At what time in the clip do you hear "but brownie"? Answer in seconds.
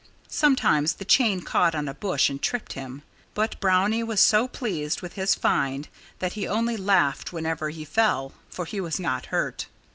3.35-4.01